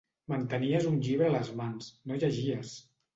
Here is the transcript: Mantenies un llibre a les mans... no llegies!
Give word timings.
Mantenies 0.31 0.87
un 0.91 0.95
llibre 1.07 1.27
a 1.27 1.33
les 1.35 1.51
mans... 1.59 1.91
no 2.13 2.17
llegies! 2.25 2.73